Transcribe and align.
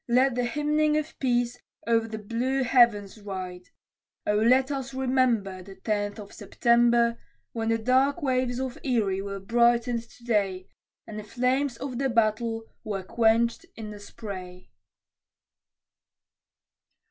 Let 0.09 0.33
the 0.33 0.45
hymning 0.45 0.97
of 0.97 1.19
peace 1.19 1.59
o'er 1.87 2.07
the 2.07 2.17
blue 2.17 2.63
heavens 2.63 3.21
ride; 3.21 3.69
O 4.25 4.33
let 4.35 4.71
us 4.71 4.95
remember, 4.95 5.61
The 5.61 5.75
Tenth 5.75 6.17
of 6.17 6.33
September, 6.33 7.19
When 7.51 7.69
the 7.69 7.77
dark 7.77 8.23
waves 8.23 8.59
of 8.59 8.79
Erie 8.83 9.21
were 9.21 9.39
brightened 9.39 10.01
to 10.09 10.23
day, 10.23 10.69
And 11.05 11.19
the 11.19 11.23
flames 11.23 11.77
of 11.77 11.99
the 11.99 12.09
Battle 12.09 12.63
were 12.83 13.03
quenched 13.03 13.67
in 13.75 13.91
the 13.91 13.99
spray. 13.99 14.71